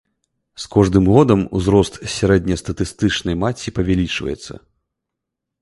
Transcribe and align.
З 0.61 0.69
кожным 0.75 1.05
годам 1.15 1.43
узрост 1.59 1.99
сярэднестатыстычнай 2.15 3.39
маці 3.45 3.75
павялічваецца. 3.81 4.53